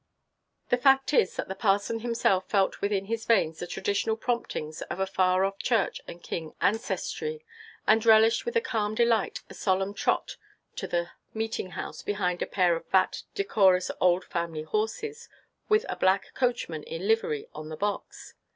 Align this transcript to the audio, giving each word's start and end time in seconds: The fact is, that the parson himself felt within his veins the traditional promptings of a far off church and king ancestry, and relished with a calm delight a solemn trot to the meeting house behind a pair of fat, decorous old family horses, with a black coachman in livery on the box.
The 0.69 0.79
fact 0.79 1.13
is, 1.13 1.35
that 1.35 1.47
the 1.47 1.53
parson 1.53 1.99
himself 1.99 2.49
felt 2.49 2.81
within 2.81 3.05
his 3.05 3.23
veins 3.25 3.59
the 3.59 3.67
traditional 3.67 4.17
promptings 4.17 4.81
of 4.89 4.99
a 4.99 5.05
far 5.05 5.45
off 5.45 5.59
church 5.59 6.01
and 6.07 6.23
king 6.23 6.55
ancestry, 6.59 7.45
and 7.85 8.03
relished 8.03 8.43
with 8.43 8.55
a 8.55 8.61
calm 8.61 8.95
delight 8.95 9.43
a 9.47 9.53
solemn 9.53 9.93
trot 9.93 10.37
to 10.77 10.87
the 10.87 11.09
meeting 11.35 11.69
house 11.77 12.01
behind 12.01 12.41
a 12.41 12.47
pair 12.47 12.75
of 12.75 12.87
fat, 12.87 13.21
decorous 13.35 13.91
old 14.01 14.25
family 14.25 14.63
horses, 14.63 15.29
with 15.69 15.85
a 15.87 15.95
black 15.95 16.33
coachman 16.33 16.81
in 16.81 17.07
livery 17.07 17.45
on 17.53 17.69
the 17.69 17.77
box. 17.77 18.33